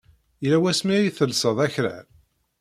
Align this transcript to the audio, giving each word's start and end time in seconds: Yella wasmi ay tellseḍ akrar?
Yella 0.43 0.57
wasmi 0.63 0.93
ay 0.95 1.09
tellseḍ 1.17 1.57
akrar? 1.65 2.05